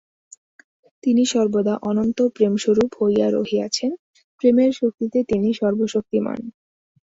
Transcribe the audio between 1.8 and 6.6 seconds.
অনন্ত প্রেমস্বরূপ হইয়া রহিয়াছেন, প্রেমের শক্তিতে তিনি সর্বশক্তিমান্।